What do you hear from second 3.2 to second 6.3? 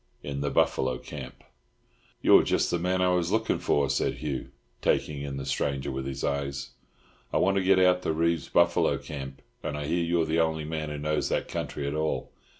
looking for," said Hugh, taking in the stranger with his